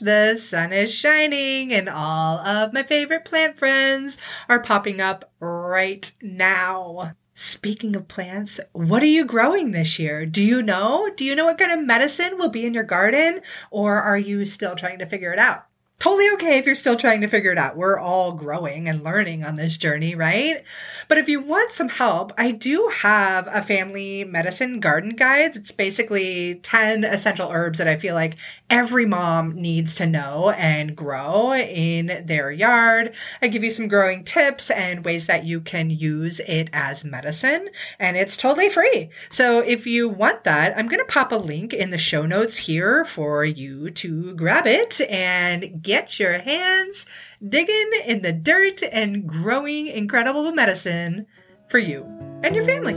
[0.00, 4.18] the sun is shining and all of my favorite plant friends
[4.48, 7.12] are popping up right now.
[7.34, 10.26] Speaking of plants, what are you growing this year?
[10.26, 11.08] Do you know?
[11.16, 13.40] Do you know what kind of medicine will be in your garden?
[13.70, 15.64] Or are you still trying to figure it out?
[16.00, 17.76] Totally okay if you're still trying to figure it out.
[17.76, 20.64] We're all growing and learning on this journey, right?
[21.08, 25.58] But if you want some help, I do have a family medicine garden guides.
[25.58, 28.36] It's basically 10 essential herbs that I feel like
[28.70, 33.14] every mom needs to know and grow in their yard.
[33.42, 37.68] I give you some growing tips and ways that you can use it as medicine,
[37.98, 39.10] and it's totally free.
[39.28, 42.56] So if you want that, I'm going to pop a link in the show notes
[42.56, 47.04] here for you to grab it and get your hands
[47.44, 51.26] digging in the dirt and growing incredible medicine
[51.68, 52.04] for you
[52.44, 52.94] and your family.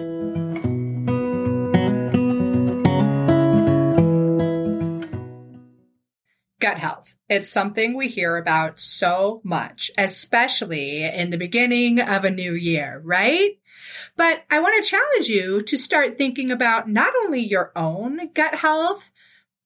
[6.59, 7.15] Gut health.
[7.27, 13.01] It's something we hear about so much, especially in the beginning of a new year,
[13.03, 13.57] right?
[14.15, 18.53] But I want to challenge you to start thinking about not only your own gut
[18.53, 19.09] health,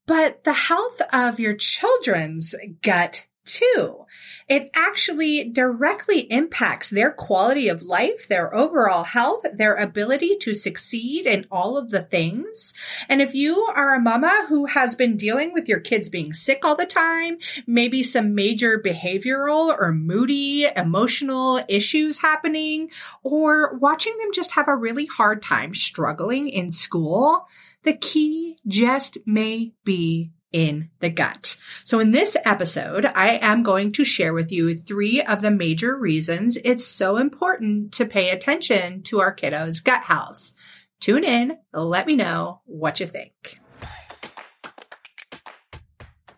[0.08, 4.06] but the health of your children's gut too.
[4.48, 11.26] It actually directly impacts their quality of life, their overall health, their ability to succeed
[11.26, 12.74] in all of the things.
[13.10, 16.64] And if you are a mama who has been dealing with your kids being sick
[16.64, 22.90] all the time, maybe some major behavioral or moody emotional issues happening,
[23.24, 27.48] or watching them just have a really hard time struggling in school,
[27.84, 31.58] the key just may be in the gut.
[31.84, 35.96] So in this episode, I am going to share with you three of the major
[35.96, 40.52] reasons it's so important to pay attention to our kiddos' gut health.
[41.00, 43.60] Tune in, let me know what you think.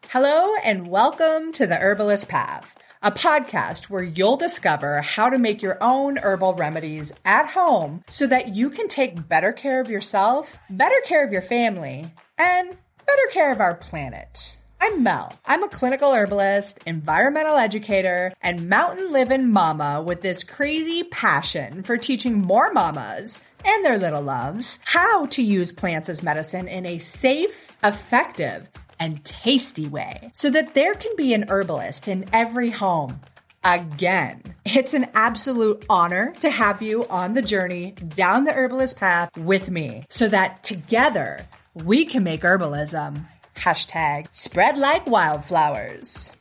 [0.09, 5.61] Hello and welcome to the Herbalist Path, a podcast where you'll discover how to make
[5.61, 10.57] your own herbal remedies at home so that you can take better care of yourself,
[10.67, 12.75] better care of your family, and
[13.09, 14.57] better care of our planet.
[14.79, 15.33] I'm Mel.
[15.43, 21.97] I'm a clinical herbalist, environmental educator, and mountain living mama with this crazy passion for
[21.97, 26.99] teaching more mamas and their little loves how to use plants as medicine in a
[26.99, 33.21] safe, effective, and tasty way so that there can be an herbalist in every home.
[33.63, 39.35] Again, it's an absolute honor to have you on the journey down the herbalist path
[39.35, 43.25] with me so that together we can make herbalism.
[43.55, 46.31] Hashtag spread like wildflowers.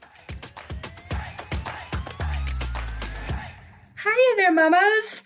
[3.97, 5.23] Hi there, mamas.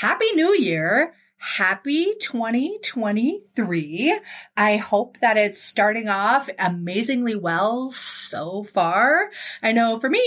[0.00, 1.14] Happy New Year.
[1.38, 4.18] Happy 2023.
[4.56, 9.30] I hope that it's starting off amazingly well so far.
[9.62, 10.18] I know for me,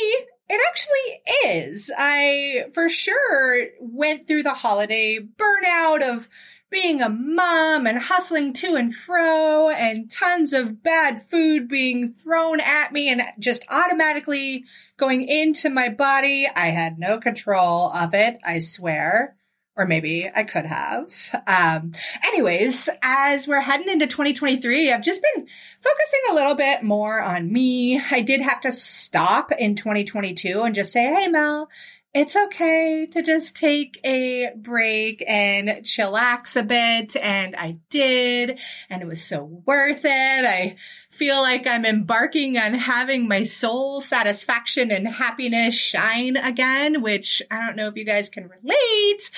[0.50, 1.22] it actually
[1.52, 1.92] is.
[1.96, 6.30] I for sure went through the holiday burnout of
[6.70, 12.60] being a mom and hustling to and fro and tons of bad food being thrown
[12.60, 14.66] at me and just automatically
[14.98, 16.48] going into my body.
[16.56, 19.36] I had no control of it, I swear.
[19.76, 21.16] Or maybe I could have.
[21.48, 21.94] Um,
[22.28, 25.48] anyways, as we're heading into 2023, I've just been
[25.80, 27.98] focusing a little bit more on me.
[28.12, 31.70] I did have to stop in 2022 and just say, Hey, Mel,
[32.14, 37.16] it's okay to just take a break and chillax a bit.
[37.16, 38.60] And I did,
[38.90, 40.46] and it was so worth it.
[40.46, 40.76] I
[41.12, 47.60] feel like I'm embarking on having my soul satisfaction and happiness shine again, which I
[47.60, 49.32] don't know if you guys can relate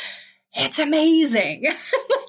[0.54, 1.66] it's amazing.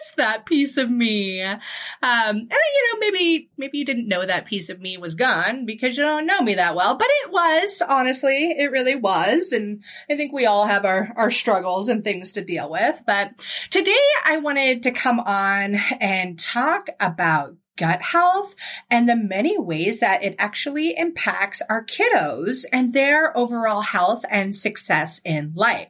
[0.00, 1.42] miss that piece of me.
[1.42, 1.58] Um,
[2.02, 5.96] and you know, maybe, maybe you didn't know that piece of me was gone because
[5.96, 9.52] you don't know me that well, but it was, honestly, it really was.
[9.52, 13.00] And I think we all have our, our struggles and things to deal with.
[13.06, 13.32] But
[13.70, 13.92] today
[14.24, 18.54] I wanted to come on and talk about gut health
[18.90, 24.54] and the many ways that it actually impacts our kiddos and their overall health and
[24.54, 25.88] success in life.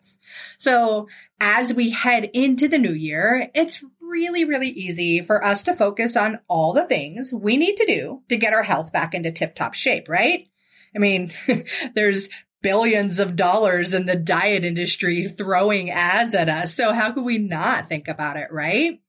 [0.59, 1.09] So
[1.41, 6.17] as we head into the new year, it's really, really easy for us to focus
[6.17, 9.55] on all the things we need to do to get our health back into tip
[9.55, 10.49] top shape, right?
[10.95, 11.31] I mean,
[11.95, 12.29] there's
[12.63, 16.75] billions of dollars in the diet industry throwing ads at us.
[16.75, 19.01] So how could we not think about it, right?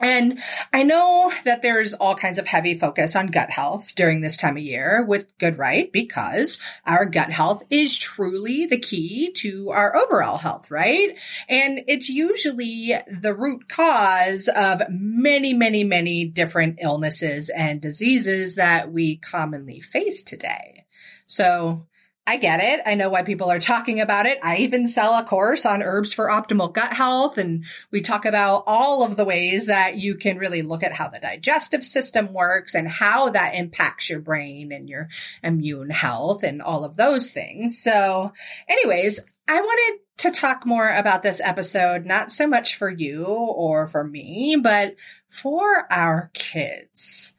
[0.00, 0.40] And
[0.72, 4.56] I know that there's all kinds of heavy focus on gut health during this time
[4.56, 9.94] of year with good right because our gut health is truly the key to our
[9.94, 11.18] overall health, right?
[11.48, 18.90] And it's usually the root cause of many, many, many different illnesses and diseases that
[18.90, 20.86] we commonly face today.
[21.26, 21.86] So
[22.26, 22.80] I get it.
[22.86, 24.38] I know why people are talking about it.
[24.42, 27.38] I even sell a course on herbs for optimal gut health.
[27.38, 31.08] And we talk about all of the ways that you can really look at how
[31.08, 35.08] the digestive system works and how that impacts your brain and your
[35.42, 37.82] immune health and all of those things.
[37.82, 38.32] So
[38.68, 39.18] anyways,
[39.48, 44.04] I wanted to talk more about this episode, not so much for you or for
[44.04, 44.94] me, but
[45.30, 47.32] for our kids.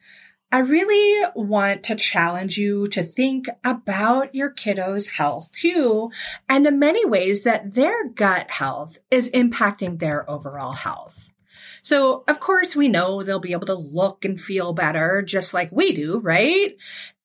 [0.52, 6.10] I really want to challenge you to think about your kiddos' health too,
[6.46, 11.30] and the many ways that their gut health is impacting their overall health.
[11.80, 15.72] So, of course, we know they'll be able to look and feel better just like
[15.72, 16.76] we do, right?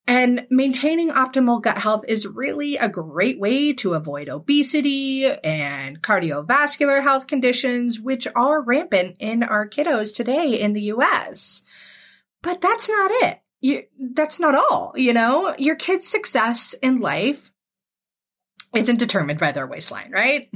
[0.07, 7.03] And maintaining optimal gut health is really a great way to avoid obesity and cardiovascular
[7.03, 11.63] health conditions, which are rampant in our kiddos today in the US.
[12.47, 13.41] But that's not it.
[13.59, 15.53] You, that's not all, you know?
[15.57, 17.51] Your kid's success in life
[18.73, 20.49] isn't determined by their waistline, right?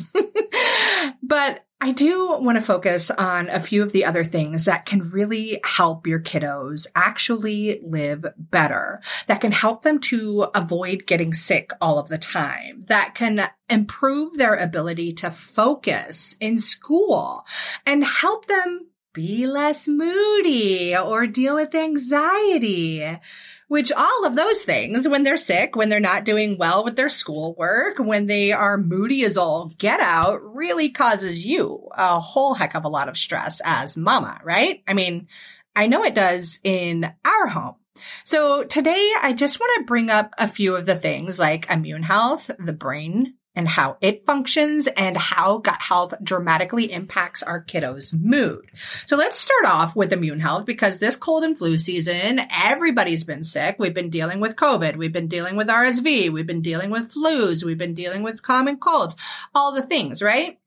[1.22, 5.10] but I do want to focus on a few of the other things that can
[5.10, 11.72] really help your kiddos actually live better, that can help them to avoid getting sick
[11.82, 17.46] all of the time, that can improve their ability to focus in school
[17.86, 23.20] and help them be less moody or deal with anxiety,
[23.68, 27.10] which all of those things, when they're sick, when they're not doing well with their
[27.10, 32.76] schoolwork, when they are moody as all get out, really causes you a whole heck
[32.76, 34.84] of a lot of stress as mama, right?
[34.88, 35.28] I mean,
[35.76, 37.76] I know it does in our home.
[38.24, 42.04] So today I just want to bring up a few of the things like immune
[42.04, 48.14] health, the brain, and how it functions and how gut health dramatically impacts our kiddos'
[48.18, 48.66] mood.
[49.06, 53.44] So let's start off with immune health because this cold and flu season, everybody's been
[53.44, 53.76] sick.
[53.78, 54.96] We've been dealing with COVID.
[54.96, 56.30] We've been dealing with RSV.
[56.30, 57.64] We've been dealing with flus.
[57.64, 59.16] We've been dealing with common colds,
[59.54, 60.58] all the things, right?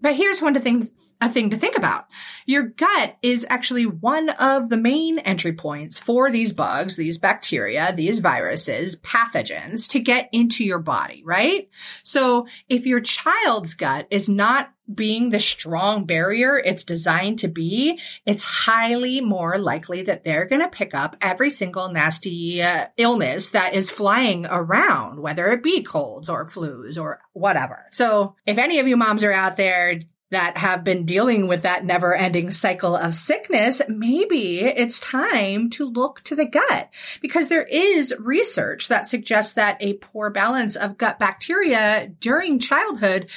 [0.00, 0.88] But here's one thing,
[1.20, 2.06] a thing to think about.
[2.46, 7.92] Your gut is actually one of the main entry points for these bugs, these bacteria,
[7.94, 11.68] these viruses, pathogens to get into your body, right?
[12.02, 17.98] So if your child's gut is not being the strong barrier it's designed to be,
[18.26, 23.50] it's highly more likely that they're going to pick up every single nasty uh, illness
[23.50, 27.86] that is flying around, whether it be colds or flus or whatever.
[27.90, 30.00] So if any of you moms are out there
[30.30, 35.88] that have been dealing with that never ending cycle of sickness, maybe it's time to
[35.88, 36.88] look to the gut
[37.20, 43.28] because there is research that suggests that a poor balance of gut bacteria during childhood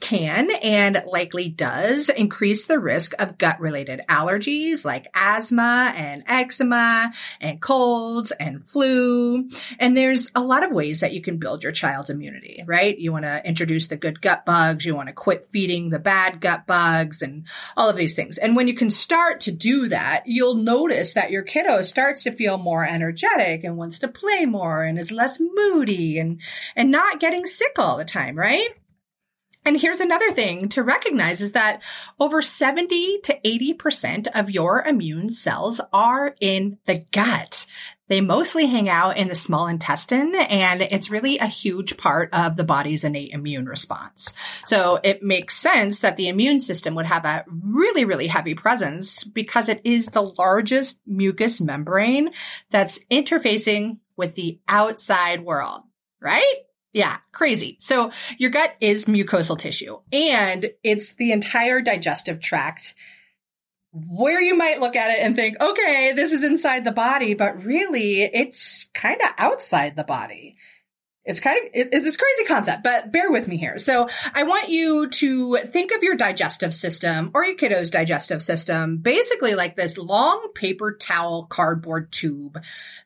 [0.00, 7.12] can and likely does increase the risk of gut related allergies like asthma and eczema
[7.40, 9.48] and colds and flu.
[9.78, 12.98] And there's a lot of ways that you can build your child's immunity, right?
[12.98, 14.84] You want to introduce the good gut bugs.
[14.84, 18.38] You want to quit feeding the bad gut bugs and all of these things.
[18.38, 22.32] And when you can start to do that, you'll notice that your kiddo starts to
[22.32, 26.40] feel more energetic and wants to play more and is less moody and,
[26.74, 28.68] and not getting sick all the time, right?
[29.64, 31.82] And here's another thing to recognize is that
[32.18, 37.66] over 70 to 80% of your immune cells are in the gut.
[38.08, 42.56] They mostly hang out in the small intestine and it's really a huge part of
[42.56, 44.34] the body's innate immune response.
[44.64, 49.22] So it makes sense that the immune system would have a really, really heavy presence
[49.22, 52.32] because it is the largest mucous membrane
[52.70, 55.82] that's interfacing with the outside world,
[56.20, 56.56] right?
[56.92, 57.76] Yeah, crazy.
[57.80, 62.94] So your gut is mucosal tissue and it's the entire digestive tract
[63.92, 67.64] where you might look at it and think, okay, this is inside the body, but
[67.64, 70.56] really it's kind of outside the body
[71.24, 73.78] it's kind of it, it's a crazy concept but bear with me here.
[73.78, 78.98] So i want you to think of your digestive system or your kiddo's digestive system
[78.98, 82.58] basically like this long paper towel cardboard tube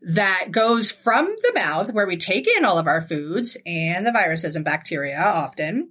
[0.02, 4.12] that goes from the mouth where we take in all of our foods and the
[4.12, 5.90] viruses and bacteria often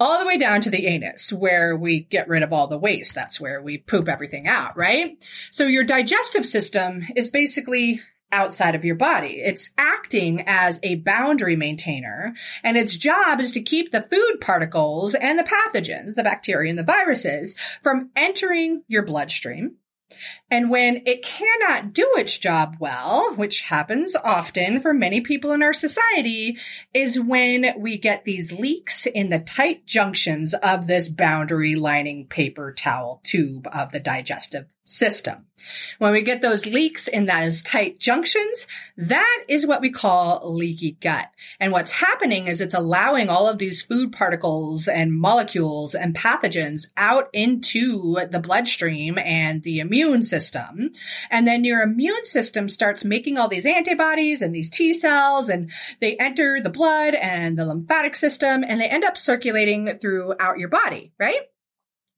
[0.00, 3.14] all the way down to the anus where we get rid of all the waste.
[3.14, 5.16] That's where we poop everything out right?
[5.50, 8.00] So your digestive system is basically
[8.34, 9.40] outside of your body.
[9.44, 15.14] It's acting as a boundary maintainer and its job is to keep the food particles
[15.14, 19.76] and the pathogens, the bacteria and the viruses from entering your bloodstream
[20.54, 25.64] And when it cannot do its job well, which happens often for many people in
[25.64, 26.56] our society,
[26.94, 32.72] is when we get these leaks in the tight junctions of this boundary lining paper
[32.72, 35.46] towel tube of the digestive system.
[35.98, 40.92] When we get those leaks in those tight junctions, that is what we call leaky
[41.00, 41.28] gut.
[41.58, 46.88] And what's happening is it's allowing all of these food particles and molecules and pathogens
[46.96, 50.43] out into the bloodstream and the immune system.
[51.30, 55.70] And then your immune system starts making all these antibodies and these T cells and
[56.00, 60.68] they enter the blood and the lymphatic system and they end up circulating throughout your
[60.68, 61.42] body, right?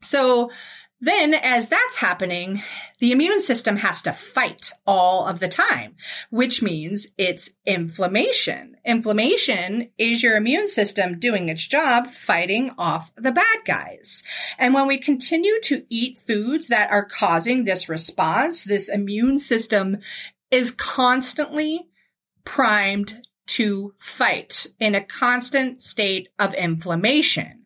[0.03, 0.51] So
[1.01, 2.63] then, as that's happening,
[3.01, 5.95] the immune system has to fight all of the time,
[6.31, 8.77] which means it's inflammation.
[8.83, 14.23] Inflammation is your immune system doing its job fighting off the bad guys.
[14.59, 19.99] And when we continue to eat foods that are causing this response, this immune system
[20.51, 21.89] is constantly
[22.45, 27.65] primed to fight in a constant state of inflammation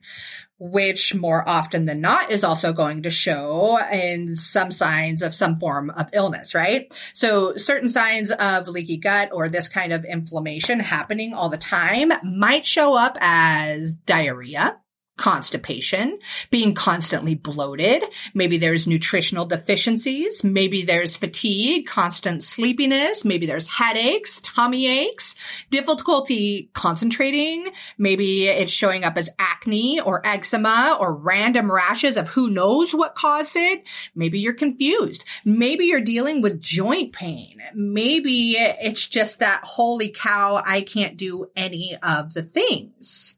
[0.60, 5.58] which more often than not is also going to show in some signs of some
[5.58, 6.92] form of illness, right?
[7.14, 12.12] So certain signs of leaky gut or this kind of inflammation happening all the time
[12.22, 14.79] might show up as diarrhea
[15.20, 16.18] constipation,
[16.50, 18.02] being constantly bloated.
[18.32, 20.42] Maybe there's nutritional deficiencies.
[20.42, 23.22] Maybe there's fatigue, constant sleepiness.
[23.22, 25.34] Maybe there's headaches, tummy aches,
[25.70, 27.68] difficulty concentrating.
[27.98, 33.14] Maybe it's showing up as acne or eczema or random rashes of who knows what
[33.14, 33.86] caused it.
[34.14, 35.26] Maybe you're confused.
[35.44, 37.60] Maybe you're dealing with joint pain.
[37.74, 43.36] Maybe it's just that holy cow, I can't do any of the things.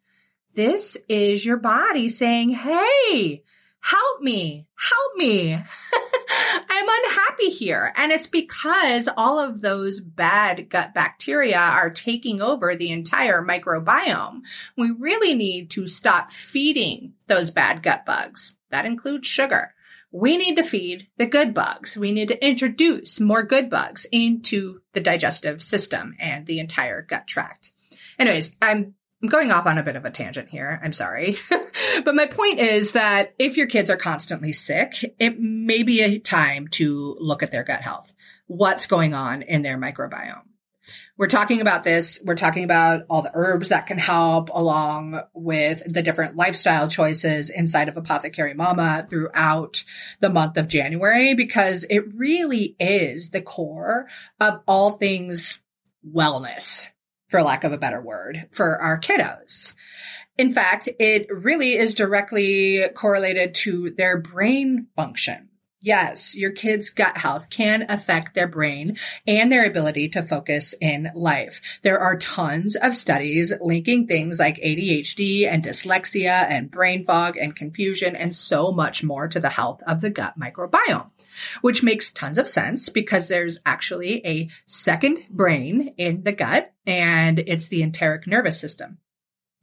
[0.55, 3.43] This is your body saying, Hey,
[3.81, 5.55] help me, help me.
[6.69, 7.93] I'm unhappy here.
[7.97, 14.41] And it's because all of those bad gut bacteria are taking over the entire microbiome.
[14.77, 18.55] We really need to stop feeding those bad gut bugs.
[18.71, 19.75] That includes sugar.
[20.11, 21.97] We need to feed the good bugs.
[21.97, 27.27] We need to introduce more good bugs into the digestive system and the entire gut
[27.27, 27.73] tract.
[28.19, 30.81] Anyways, I'm I'm going off on a bit of a tangent here.
[30.83, 31.37] I'm sorry.
[32.05, 36.19] but my point is that if your kids are constantly sick, it may be a
[36.19, 38.13] time to look at their gut health.
[38.49, 40.43] What's going on in their microbiome?
[41.17, 42.21] We're talking about this.
[42.25, 47.49] We're talking about all the herbs that can help along with the different lifestyle choices
[47.49, 49.85] inside of Apothecary Mama throughout
[50.19, 54.09] the month of January because it really is the core
[54.41, 55.61] of all things
[56.05, 56.89] wellness
[57.33, 59.75] for lack of a better word, for our kiddos.
[60.37, 65.49] In fact, it really is directly correlated to their brain function.
[65.85, 68.97] Yes, your kids' gut health can affect their brain
[69.27, 71.61] and their ability to focus in life.
[71.83, 77.57] There are tons of studies linking things like ADHD and dyslexia and brain fog and
[77.57, 81.11] confusion and so much more to the health of the gut microbiome,
[81.63, 87.41] which makes tons of sense because there's actually a second brain in the gut and
[87.41, 88.99] it's the enteric nervous system.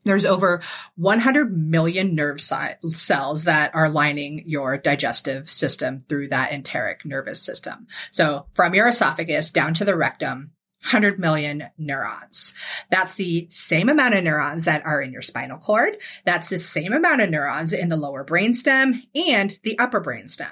[0.06, 0.62] There's over
[0.96, 7.88] 100 million nerve cells that are lining your digestive system through that enteric nervous system.
[8.12, 10.51] So from your esophagus down to the rectum,
[10.84, 12.53] 100 million neurons.
[12.89, 15.98] That's the same amount of neurons that are in your spinal cord.
[16.24, 20.51] That's the same amount of neurons in the lower brainstem and the upper brainstem.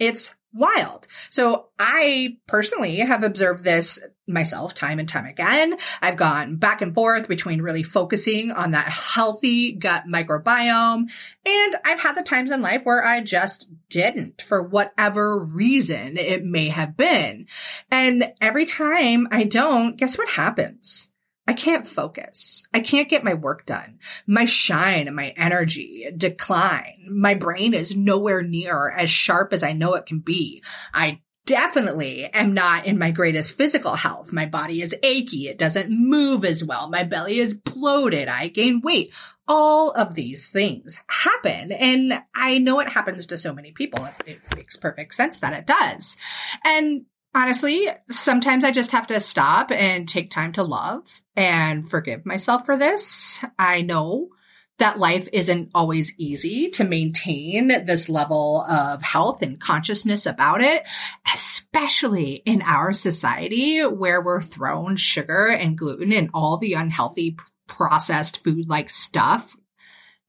[0.00, 1.06] It's wild.
[1.30, 5.76] So I personally have observed this myself time and time again.
[6.02, 11.10] I've gone back and forth between really focusing on that healthy gut microbiome.
[11.46, 16.44] And I've had the times in life where I just didn't for whatever reason it
[16.44, 17.46] may have been.
[17.90, 21.10] And every time I don't, guess what happens?
[21.46, 22.64] I can't focus.
[22.74, 24.00] I can't get my work done.
[24.26, 27.06] My shine and my energy decline.
[27.08, 30.62] My brain is nowhere near as sharp as I know it can be.
[30.92, 34.32] I definitely am not in my greatest physical health.
[34.32, 35.48] My body is achy.
[35.48, 36.90] It doesn't move as well.
[36.90, 38.28] My belly is bloated.
[38.28, 39.14] I gain weight.
[39.48, 41.70] All of these things happen.
[41.70, 44.08] And I know it happens to so many people.
[44.26, 46.16] It, makes perfect sense that it does.
[46.64, 52.24] And honestly, sometimes I just have to stop and take time to love and forgive
[52.24, 53.44] myself for this.
[53.58, 54.30] I know
[54.78, 60.84] that life isn't always easy to maintain this level of health and consciousness about it,
[61.32, 67.36] especially in our society where we're thrown sugar and gluten and all the unhealthy
[67.68, 69.56] processed food like stuff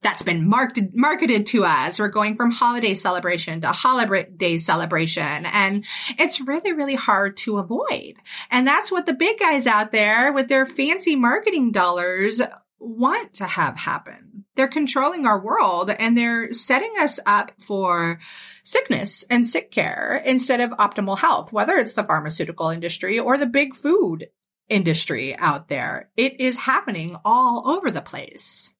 [0.02, 1.98] that's been marketed, marketed to us.
[1.98, 5.46] We're going from holiday celebration to holiday celebration.
[5.46, 5.84] And
[6.18, 8.14] it's really, really hard to avoid.
[8.50, 12.40] And that's what the big guys out there with their fancy marketing dollars
[12.78, 14.44] want to have happen.
[14.54, 18.20] They're controlling our world and they're setting us up for
[18.62, 23.46] sickness and sick care instead of optimal health, whether it's the pharmaceutical industry or the
[23.46, 24.28] big food
[24.68, 26.10] industry out there.
[26.16, 28.72] It is happening all over the place.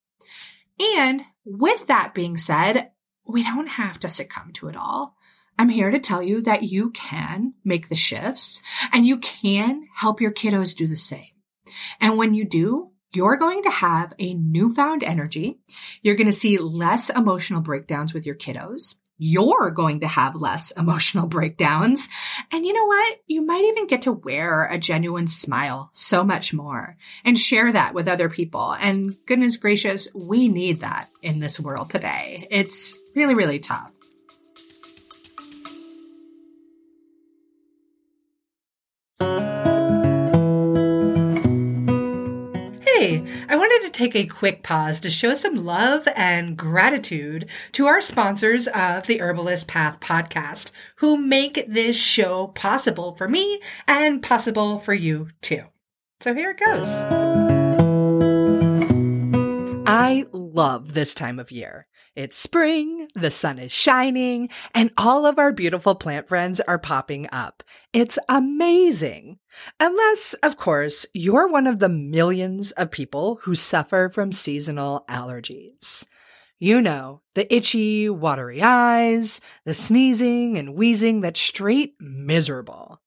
[0.81, 2.91] And with that being said,
[3.27, 5.17] we don't have to succumb to it all.
[5.59, 10.21] I'm here to tell you that you can make the shifts and you can help
[10.21, 11.31] your kiddos do the same.
[12.01, 15.61] And when you do, you're going to have a newfound energy.
[16.03, 20.71] You're going to see less emotional breakdowns with your kiddos you're going to have less
[20.77, 22.09] emotional breakdowns.
[22.51, 23.19] And you know what?
[23.27, 27.95] You might even get to wear a genuine smile so much more and share that
[27.95, 28.73] with other people.
[28.73, 32.47] And goodness gracious, we need that in this world today.
[32.51, 33.91] It's really, really tough.
[43.99, 49.21] Take a quick pause to show some love and gratitude to our sponsors of the
[49.21, 55.65] Herbalist Path podcast, who make this show possible for me and possible for you too.
[56.21, 57.03] So here it goes.
[59.89, 61.88] I love this time of year.
[62.19, 67.29] It's spring, the sun is shining, and all of our beautiful plant friends are popping
[67.31, 67.63] up.
[67.93, 69.39] It's amazing.
[69.79, 76.07] Unless, of course, you're one of the millions of people who suffer from seasonal allergies.
[76.59, 83.01] You know, the itchy, watery eyes, the sneezing and wheezing that's straight miserable.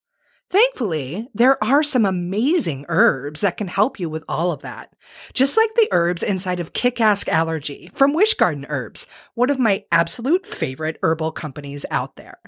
[0.52, 4.94] Thankfully, there are some amazing herbs that can help you with all of that.
[5.34, 9.86] Just like the herbs inside of Kick Ask Allergy from WishGarden Herbs, one of my
[9.94, 12.40] absolute favorite herbal companies out there.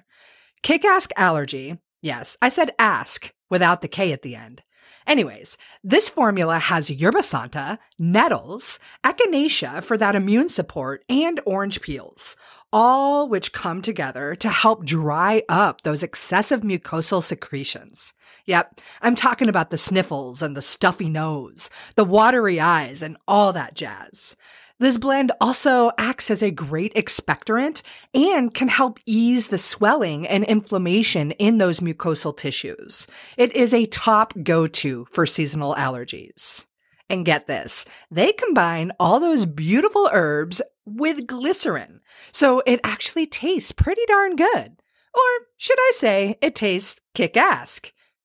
[0.64, 4.64] Kick Ask Allergy, yes, I said ask without the K at the end.
[5.06, 12.36] Anyways, this formula has yerba santa, nettles, echinacea for that immune support, and orange peels,
[12.72, 18.14] all which come together to help dry up those excessive mucosal secretions.
[18.46, 23.54] Yep, I'm talking about the sniffles and the stuffy nose, the watery eyes, and all
[23.54, 24.36] that jazz.
[24.84, 30.44] This blend also acts as a great expectorant and can help ease the swelling and
[30.44, 33.08] inflammation in those mucosal tissues.
[33.38, 36.66] It is a top go to for seasonal allergies.
[37.10, 42.02] And get this, they combine all those beautiful herbs with glycerin.
[42.34, 44.76] So it actually tastes pretty darn good.
[45.14, 47.80] Or should I say, it tastes kick ass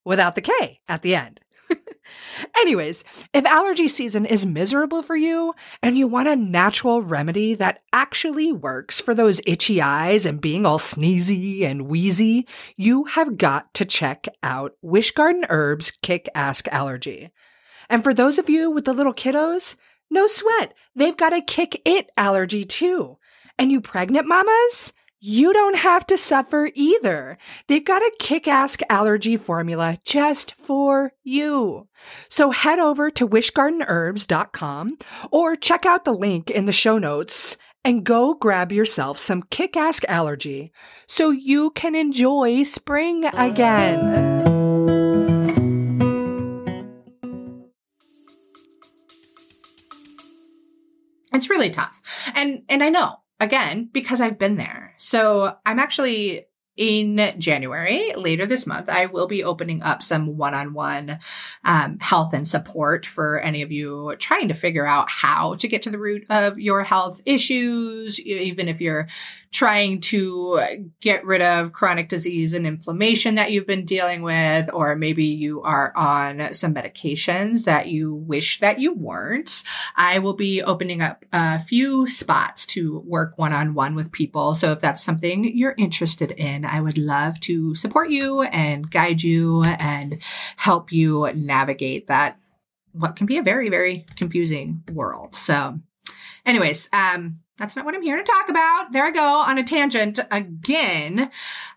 [0.05, 1.39] without the K at the end.
[2.57, 7.83] Anyways, if allergy season is miserable for you and you want a natural remedy that
[7.93, 13.73] actually works for those itchy eyes and being all sneezy and wheezy, you have got
[13.75, 17.31] to check out WishGarden Herbs Kick Ask Allergy.
[17.89, 19.77] And for those of you with the little kiddos,
[20.11, 20.75] no sweat.
[20.95, 23.19] They've got a kick it allergy too.
[23.59, 24.93] And you pregnant mamas?
[25.21, 27.39] You don't have to suffer either.
[27.67, 31.89] They've got a kick ass allergy formula just for you.
[32.29, 34.99] So head over to wishgardenherbs.com
[35.33, 39.77] or check out the link in the show notes and go grab yourself some kick
[39.77, 40.71] ass allergy
[41.09, 44.47] so you can enjoy spring again.
[51.33, 52.01] It's really tough.
[52.35, 54.95] And and I know, again, because I've been there.
[54.97, 56.47] So I'm actually
[56.77, 61.19] in January, later this month, I will be opening up some one on one
[62.01, 65.91] health and support for any of you trying to figure out how to get to
[65.91, 69.09] the root of your health issues, even if you're
[69.51, 70.61] trying to
[71.01, 75.63] get rid of chronic disease and inflammation that you've been dealing with, or maybe you
[75.63, 79.63] are on some medications that you wish that you weren't.
[79.97, 84.55] I will be opening up a few spots to work one on one with people.
[84.55, 89.23] So if that's something you're interested in, I would love to support you and guide
[89.23, 90.23] you and
[90.57, 92.39] help you navigate that
[92.93, 95.35] what can be a very, very confusing world.
[95.35, 95.79] So
[96.45, 98.93] anyways, um, that's not what I'm here to talk about.
[98.93, 101.31] There I go on a tangent again.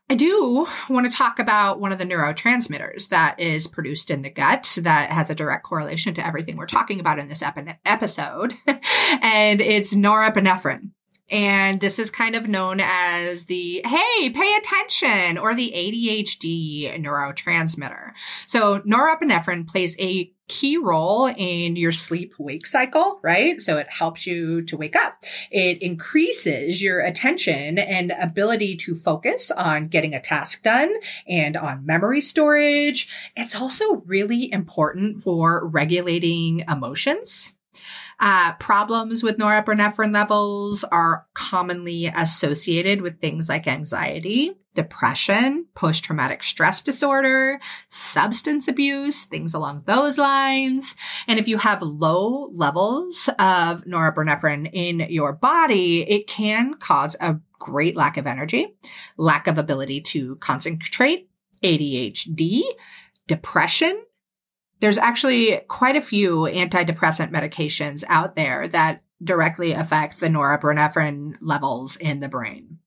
[0.10, 4.30] I do want to talk about one of the neurotransmitters that is produced in the
[4.30, 8.54] gut that has a direct correlation to everything we're talking about in this epi- episode.
[9.22, 10.92] and it's norepinephrine.
[11.30, 18.12] And this is kind of known as the, hey, pay attention or the ADHD neurotransmitter.
[18.48, 23.62] So norepinephrine plays a key role in your sleep wake cycle, right?
[23.62, 25.24] So it helps you to wake up.
[25.50, 30.94] It increases your attention and ability to focus on getting a task done
[31.26, 33.08] and on memory storage.
[33.38, 37.54] It's also really important for regulating emotions.
[38.24, 46.44] Uh, problems with norepinephrine levels are commonly associated with things like anxiety, depression, post traumatic
[46.44, 50.96] stress disorder, substance abuse, things along those lines.
[51.28, 57.40] And if you have low levels of norepinephrine in your body, it can cause a
[57.58, 58.76] great lack of energy,
[59.18, 61.28] lack of ability to concentrate,
[61.64, 62.62] ADHD,
[63.26, 64.00] depression,
[64.82, 71.96] there's actually quite a few antidepressant medications out there that directly affect the norepinephrine levels
[71.96, 72.80] in the brain.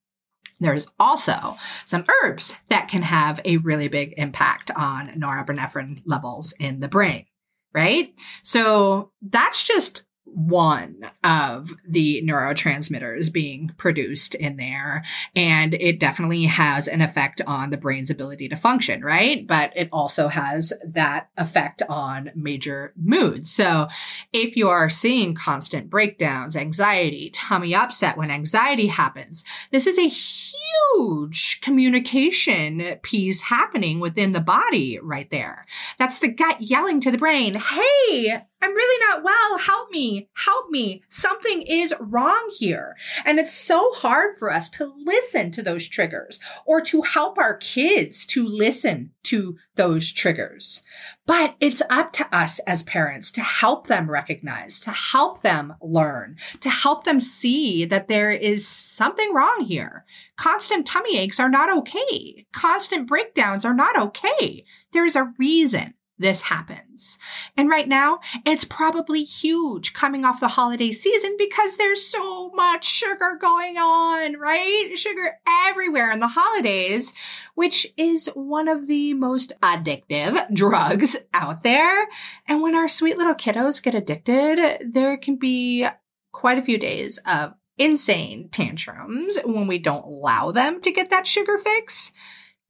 [0.60, 6.80] There's also some herbs that can have a really big impact on norepinephrine levels in
[6.80, 7.26] the brain,
[7.72, 8.12] right?
[8.42, 15.04] So that's just one of the neurotransmitters being produced in there.
[15.36, 19.46] And it definitely has an effect on the brain's ability to function, right?
[19.46, 23.50] But it also has that effect on major moods.
[23.50, 23.88] So
[24.32, 30.08] if you are seeing constant breakdowns, anxiety, tummy upset when anxiety happens, this is a
[30.08, 35.64] huge communication piece happening within the body right there.
[35.98, 39.58] That's the gut yelling to the brain, Hey, I'm really not well.
[39.58, 40.30] Help me.
[40.42, 41.02] Help me.
[41.10, 42.96] Something is wrong here.
[43.26, 47.58] And it's so hard for us to listen to those triggers or to help our
[47.58, 50.82] kids to listen to those triggers.
[51.26, 56.36] But it's up to us as parents to help them recognize, to help them learn,
[56.62, 60.06] to help them see that there is something wrong here.
[60.36, 62.46] Constant tummy aches are not okay.
[62.52, 64.64] Constant breakdowns are not okay.
[64.92, 67.18] There is a reason this happens.
[67.56, 72.84] And right now, it's probably huge coming off the holiday season because there's so much
[72.84, 74.92] sugar going on, right?
[74.94, 77.12] Sugar everywhere in the holidays,
[77.54, 82.06] which is one of the most addictive drugs out there.
[82.46, 85.86] And when our sweet little kiddos get addicted, there can be
[86.32, 91.26] quite a few days of insane tantrums when we don't allow them to get that
[91.26, 92.12] sugar fix.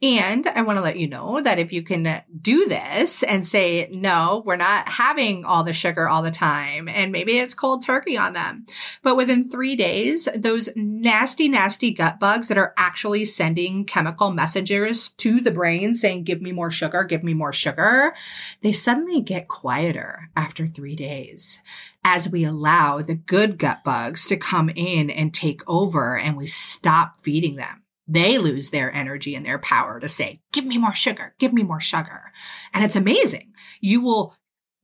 [0.03, 3.89] And I want to let you know that if you can do this and say,
[3.91, 8.19] no, we're not having all the sugar all the time, and maybe it's cold turkey
[8.19, 8.67] on them,
[9.03, 15.09] but within three days, those nasty, nasty gut bugs that are actually sending chemical messages
[15.11, 18.15] to the brain saying, give me more sugar, give me more sugar,
[18.63, 21.63] they suddenly get quieter after three days
[22.05, 26.47] as we allow the good gut bugs to come in and take over and we
[26.47, 30.95] stop feeding them they lose their energy and their power to say, give me more
[30.95, 32.33] sugar, give me more sugar.
[32.73, 33.53] And it's amazing.
[33.81, 34.35] You will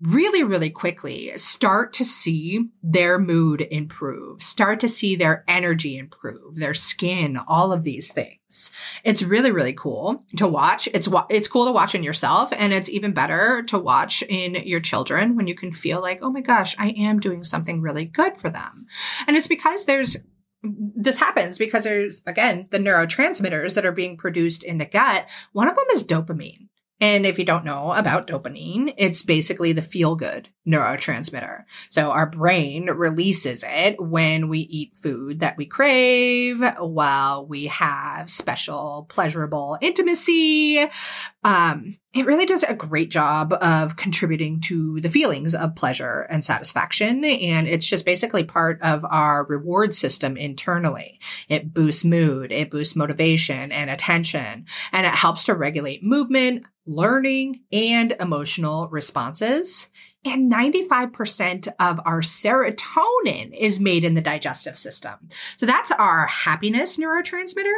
[0.00, 6.56] really, really quickly start to see their mood improve, start to see their energy improve,
[6.56, 8.70] their skin, all of these things.
[9.04, 10.88] It's really, really cool to watch.
[10.94, 14.80] It's, it's cool to watch in yourself and it's even better to watch in your
[14.80, 18.38] children when you can feel like, oh my gosh, I am doing something really good
[18.38, 18.86] for them.
[19.26, 20.16] And it's because there's
[20.62, 25.26] this happens because there's again the neurotransmitters that are being produced in the gut.
[25.52, 26.68] One of them is dopamine.
[27.00, 31.64] And if you don't know about dopamine, it's basically the feel good neurotransmitter.
[31.90, 38.30] So our brain releases it when we eat food that we crave, while we have
[38.30, 40.86] special pleasurable intimacy.
[41.42, 46.42] Um, it really does a great job of contributing to the feelings of pleasure and
[46.44, 47.24] satisfaction.
[47.24, 51.20] And it's just basically part of our reward system internally.
[51.48, 57.60] It boosts mood, it boosts motivation and attention, and it helps to regulate movement, learning,
[57.70, 59.88] and emotional responses.
[60.24, 65.14] And 95% of our serotonin is made in the digestive system.
[65.56, 67.74] So that's our happiness neurotransmitter.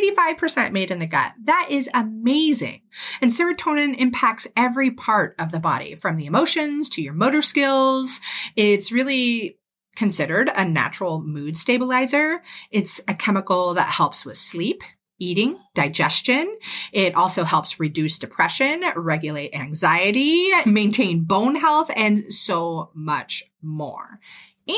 [0.00, 1.32] 95% made in the gut.
[1.44, 2.82] That is amazing.
[3.20, 8.20] And serotonin impacts every part of the body from the emotions to your motor skills.
[8.56, 9.58] It's really
[9.94, 12.42] considered a natural mood stabilizer.
[12.70, 14.82] It's a chemical that helps with sleep
[15.18, 16.58] eating, digestion.
[16.92, 24.20] It also helps reduce depression, regulate anxiety, maintain bone health, and so much more.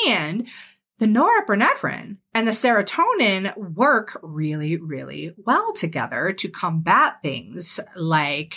[0.07, 0.47] And
[0.99, 8.57] the norepinephrine and the serotonin work really, really well together to combat things like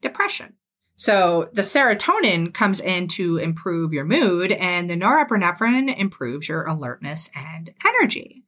[0.00, 0.54] depression.
[0.96, 7.28] So the serotonin comes in to improve your mood and the norepinephrine improves your alertness
[7.34, 8.41] and energy.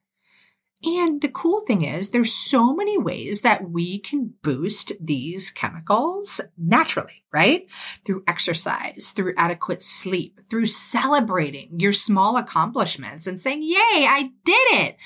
[0.84, 6.42] And the cool thing is there's so many ways that we can boost these chemicals
[6.58, 7.66] naturally, right?
[8.04, 14.66] Through exercise, through adequate sleep, through celebrating your small accomplishments and saying, yay, I did
[14.72, 14.96] it.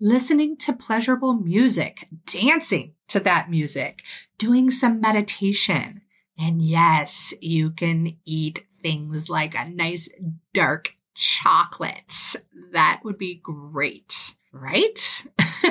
[0.00, 4.04] Listening to pleasurable music, dancing to that music,
[4.38, 6.02] doing some meditation.
[6.38, 10.08] And yes, you can eat things like a nice
[10.54, 12.36] dark chocolate.
[12.72, 15.26] That would be great right?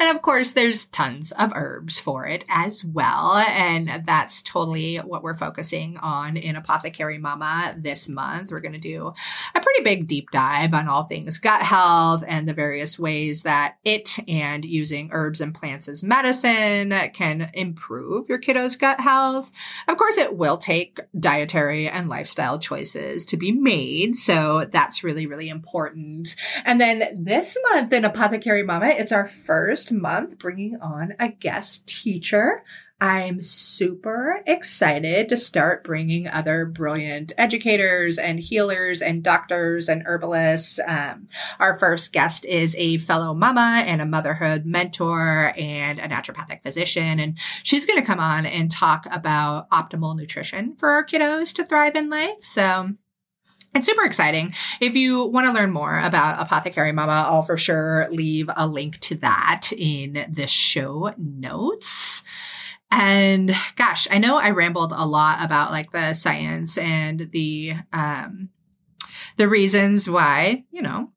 [0.00, 3.36] and of course, there's tons of herbs for it as well.
[3.36, 8.50] And that's totally what we're focusing on in Apothecary Mama this month.
[8.50, 9.12] We're going to do
[9.54, 13.76] a pretty big deep dive on all things gut health and the various ways that
[13.84, 19.52] it and using herbs and plants as medicine can improve your kiddo's gut health.
[19.86, 24.16] Of course, it will take dietary and lifestyle choices to be made.
[24.16, 26.34] So that's really, really important.
[26.64, 31.86] And then this month in Apothecary Mama, it's our first month bringing on a guest
[31.86, 32.64] teacher.
[33.00, 40.80] I'm super excited to start bringing other brilliant educators and healers and doctors and herbalists.
[40.84, 41.28] Um,
[41.60, 47.20] our first guest is a fellow mama and a motherhood mentor and a naturopathic physician.
[47.20, 51.64] And she's going to come on and talk about optimal nutrition for our kiddos to
[51.64, 52.38] thrive in life.
[52.42, 52.94] So
[53.78, 54.54] it's super exciting.
[54.80, 58.98] If you want to learn more about Apothecary Mama, I'll for sure leave a link
[59.00, 62.22] to that in the show notes.
[62.90, 68.50] And gosh, I know I rambled a lot about like the science and the um
[69.36, 71.12] the reasons why, you know,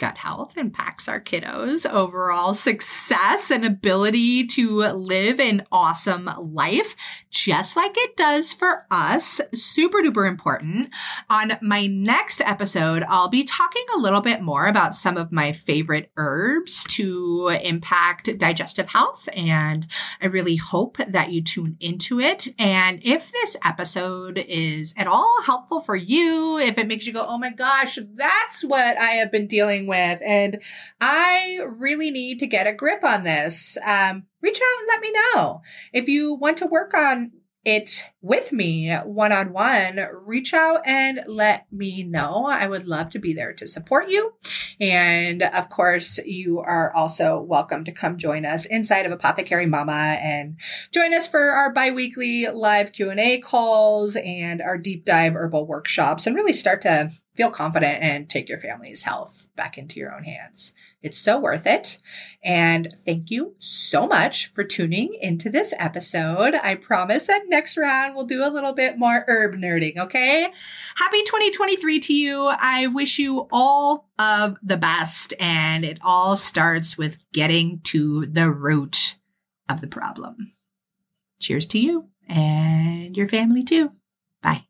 [0.00, 6.96] gut health impacts our kiddos' overall success and ability to live an awesome life,
[7.30, 9.42] just like it does for us.
[9.54, 10.88] Super duper important.
[11.28, 15.52] On my next episode, I'll be talking a little bit more about some of my
[15.52, 19.28] favorite herbs to impact digestive health.
[19.36, 19.86] And
[20.22, 22.48] I really hope that you tune into it.
[22.58, 27.26] And if this episode is at all helpful for you, if it makes you go,
[27.28, 29.89] oh my gosh, that's what I have been dealing with.
[29.94, 30.62] And
[31.00, 33.76] I really need to get a grip on this.
[33.84, 35.62] Um, reach out and let me know.
[35.92, 37.32] If you want to work on
[37.64, 42.46] it with me one on one, reach out and let me know.
[42.46, 44.32] I would love to be there to support you.
[44.80, 50.18] And of course, you are also welcome to come join us inside of Apothecary Mama
[50.22, 50.56] and
[50.90, 56.34] join us for our biweekly live Q&A calls and our deep dive herbal workshops and
[56.34, 60.74] really start to feel confident and take your family's health back into your own hands.
[61.02, 61.98] It's so worth it.
[62.42, 66.54] And thank you so much for tuning into this episode.
[66.54, 70.52] I promise that next round we'll do a little bit more herb nerding, okay?
[70.96, 72.52] Happy 2023 to you.
[72.58, 75.32] I wish you all of the best.
[75.38, 79.16] And it all starts with getting to the root
[79.68, 80.52] of the problem.
[81.38, 83.92] Cheers to you and your family too.
[84.42, 84.69] Bye.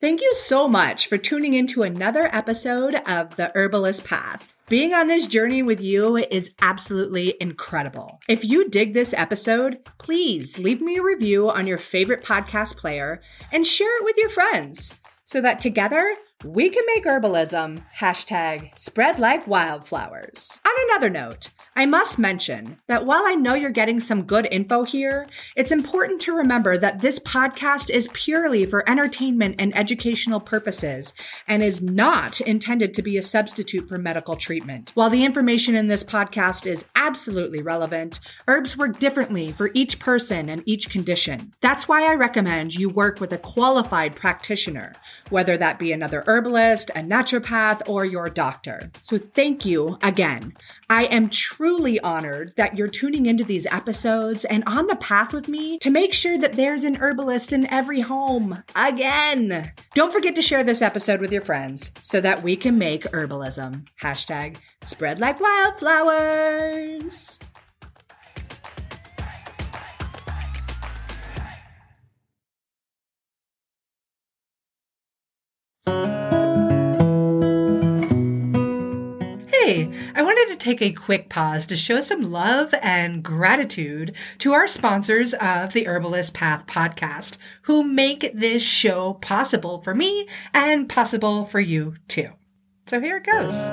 [0.00, 4.54] Thank you so much for tuning into another episode of The Herbalist Path.
[4.68, 8.20] Being on this journey with you is absolutely incredible.
[8.28, 13.20] If you dig this episode, please leave me a review on your favorite podcast player
[13.50, 19.18] and share it with your friends so that together we can make herbalism hashtag spread
[19.18, 20.60] like wildflowers.
[20.64, 24.84] On another note, I must mention that while I know you're getting some good info
[24.84, 31.12] here, it's important to remember that this podcast is purely for entertainment and educational purposes
[31.48, 34.92] and is not intended to be a substitute for medical treatment.
[34.94, 40.48] While the information in this podcast is absolutely relevant, herbs work differently for each person
[40.48, 41.52] and each condition.
[41.60, 44.94] That's why I recommend you work with a qualified practitioner,
[45.30, 48.92] whether that be another herbalist, a naturopath, or your doctor.
[49.02, 50.54] So thank you again.
[50.88, 55.48] I am truly honored that you're tuning into these episodes and on the path with
[55.48, 59.72] me to make sure that there's an herbalist in every home again.
[59.94, 63.86] Don't forget to share this episode with your friends so that we can make herbalism.
[64.00, 67.38] Hashtag spread like wildflowers.
[80.58, 85.86] Take a quick pause to show some love and gratitude to our sponsors of the
[85.86, 92.30] Herbalist Path podcast, who make this show possible for me and possible for you too.
[92.86, 93.70] So here it goes.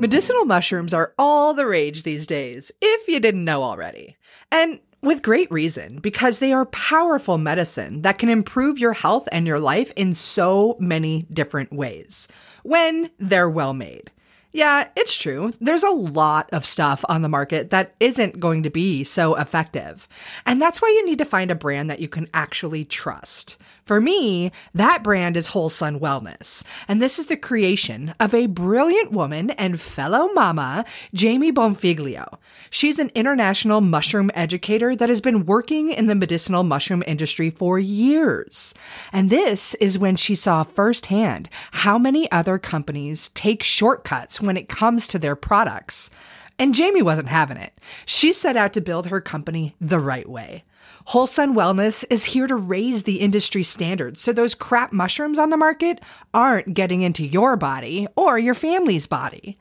[0.00, 4.16] Medicinal mushrooms are all the rage these days, if you didn't know already.
[4.52, 9.46] And with great reason, because they are powerful medicine that can improve your health and
[9.46, 12.28] your life in so many different ways
[12.66, 14.10] when they're well made.
[14.52, 15.52] Yeah, it's true.
[15.60, 20.08] There's a lot of stuff on the market that isn't going to be so effective.
[20.46, 23.58] And that's why you need to find a brand that you can actually trust.
[23.86, 26.64] For me, that brand is Whole Sun Wellness.
[26.88, 32.38] And this is the creation of a brilliant woman and fellow mama, Jamie Bonfiglio.
[32.68, 37.78] She's an international mushroom educator that has been working in the medicinal mushroom industry for
[37.78, 38.74] years.
[39.12, 44.68] And this is when she saw firsthand how many other companies take shortcuts when it
[44.68, 46.10] comes to their products.
[46.58, 47.78] And Jamie wasn't having it.
[48.04, 50.64] She set out to build her company the right way.
[51.10, 55.50] Whole Sun Wellness is here to raise the industry standards so those crap mushrooms on
[55.50, 56.00] the market
[56.34, 59.56] aren't getting into your body or your family's body.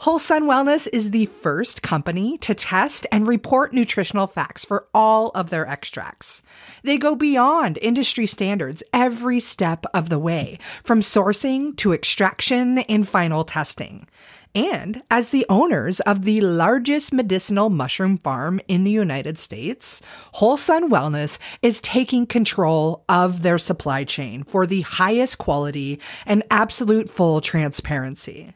[0.00, 5.30] Whole Sun Wellness is the first company to test and report nutritional facts for all
[5.30, 6.42] of their extracts.
[6.82, 13.08] They go beyond industry standards every step of the way, from sourcing to extraction and
[13.08, 14.06] final testing
[14.54, 20.56] and as the owners of the largest medicinal mushroom farm in the United States, Whole
[20.56, 27.08] Sun Wellness is taking control of their supply chain for the highest quality and absolute
[27.08, 28.54] full transparency.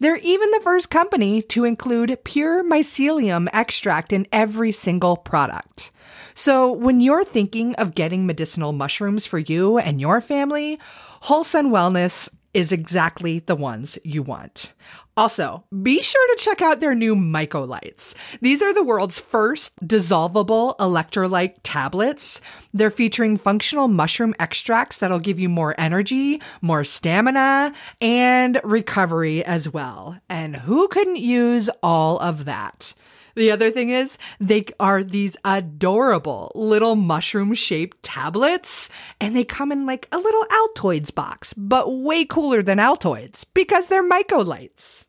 [0.00, 5.92] They're even the first company to include pure mycelium extract in every single product.
[6.34, 10.80] So, when you're thinking of getting medicinal mushrooms for you and your family,
[11.20, 14.72] Whole Sun Wellness is exactly the ones you want.
[15.16, 18.16] Also, be sure to check out their new Mycolites.
[18.40, 22.40] These are the world's first dissolvable electrolyte tablets.
[22.72, 29.68] They're featuring functional mushroom extracts that'll give you more energy, more stamina, and recovery as
[29.68, 30.18] well.
[30.28, 32.94] And who couldn't use all of that?
[33.34, 38.88] The other thing is, they are these adorable little mushroom shaped tablets,
[39.20, 43.88] and they come in like a little Altoids box, but way cooler than Altoids because
[43.88, 45.06] they're Mycolites.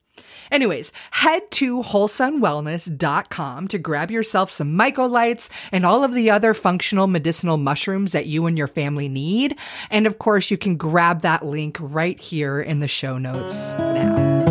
[0.51, 7.07] Anyways, head to wholesunwellness.com to grab yourself some mycolites and all of the other functional
[7.07, 9.57] medicinal mushrooms that you and your family need.
[9.89, 14.44] And of course, you can grab that link right here in the show notes now.